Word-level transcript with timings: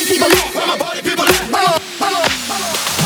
body 0.00 0.12
people 0.12 0.28
left. 0.28 0.54
Where 0.54 0.66
my 0.66 0.78
body 0.78 1.02
people 1.02 1.24
left. 1.24 2.99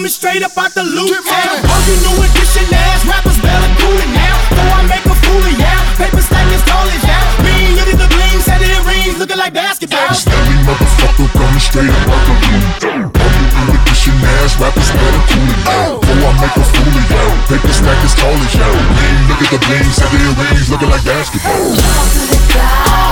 Coming 0.00 0.08
straight 0.08 0.42
up 0.42 0.56
out 0.56 0.72
the 0.72 0.84
loot 0.84 1.12
town. 1.26 1.56
All 1.66 1.82
you 1.84 1.96
new 2.00 2.16
edition 2.24 2.66
ass 2.72 3.04
rappers 3.04 3.38
better 3.42 3.70
cool 3.82 3.98
it 4.00 4.10
now. 4.14 4.32
Before 4.48 4.70
I 4.70 4.82
make 4.86 5.04
a 5.04 5.16
fool 5.26 5.44
of 5.44 5.56
ya. 5.58 5.74
Paper 5.98 6.22
stack 6.22 6.46
as 6.54 6.62
tall 6.64 6.86
as 6.88 7.02
ya. 7.04 7.18
Lean, 7.44 7.76
look 7.76 7.90
at 7.90 7.98
the 7.98 8.08
bling, 8.08 8.38
set 8.40 8.62
it 8.62 8.80
rings, 8.86 9.18
looking 9.18 9.36
like 9.36 9.52
basketball. 9.52 10.14
Stanley 10.14 10.56
motherfucker 10.64 11.28
coming 11.36 11.60
straight 11.60 11.90
up 11.90 12.06
out 12.06 12.22
the 12.22 12.34
loot 12.38 12.64
town. 12.80 13.02
All 13.12 13.32
you 13.34 13.46
new 13.50 13.68
edition 13.76 14.16
ass 14.40 14.56
rappers 14.62 14.90
better 14.94 15.22
cool 15.26 15.48
it 15.52 15.60
now. 15.66 16.00
Before 16.00 16.30
I 16.30 16.32
make 16.38 16.56
a 16.56 16.64
fool 16.64 16.94
of 16.94 17.06
ya. 17.10 17.22
Paper 17.50 17.74
stack 17.74 18.00
as 18.06 18.14
tall 18.14 18.36
as 18.36 18.54
ya. 18.54 18.68
Lean, 18.70 19.20
look 19.26 19.40
at 19.42 19.50
the 19.52 19.60
bling, 19.66 19.90
set 19.90 20.10
it 20.14 20.22
rings, 20.38 20.66
looking 20.70 20.90
like 20.90 21.04
basketball. 21.04 21.76
to 21.76 22.20
the 22.30 22.38
clouds. 22.54 23.09